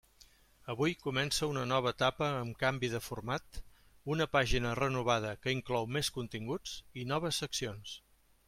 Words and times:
Avui 0.73 0.93
comença 1.01 1.49
una 1.51 1.65
nova 1.71 1.91
etapa 1.97 2.29
amb 2.37 2.57
canvi 2.63 2.89
de 2.93 3.01
format, 3.09 3.61
una 4.15 4.29
pàgina 4.39 4.75
renovada 4.83 5.37
que 5.45 5.55
inclou 5.59 5.89
més 5.99 6.11
continguts 6.21 6.77
i 7.03 7.09
noves 7.15 7.43
seccions. 7.45 7.99